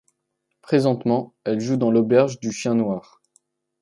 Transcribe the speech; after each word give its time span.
Présentement, 0.63 1.35
elle 1.43 1.59
joue 1.59 1.77
dans 1.77 1.91
l'Auberge 1.91 2.39
du 2.39 2.51
chien 2.51 2.73
noir. 2.73 3.21